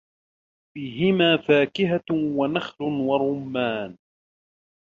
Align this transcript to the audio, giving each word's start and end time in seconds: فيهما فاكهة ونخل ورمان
فيهما 0.73 1.37
فاكهة 1.37 2.03
ونخل 2.11 2.83
ورمان 2.83 3.97